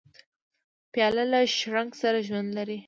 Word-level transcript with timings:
پیاله 0.93 1.23
له 1.31 1.39
شرنګ 1.57 1.91
سره 2.01 2.17
ژوند 2.27 2.49
لري. 2.57 2.77